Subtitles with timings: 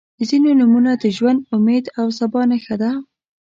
[0.29, 2.91] •ځینې نومونه د ژوند، امید او سبا نښه ده.